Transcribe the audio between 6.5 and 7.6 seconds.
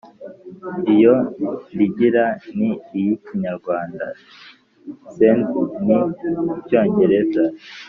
icyongereza!